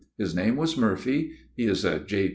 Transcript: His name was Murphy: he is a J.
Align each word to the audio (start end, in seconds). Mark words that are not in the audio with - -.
His 0.17 0.33
name 0.33 0.55
was 0.55 0.75
Murphy: 0.77 1.33
he 1.55 1.65
is 1.65 1.85
a 1.85 1.99
J. 1.99 2.29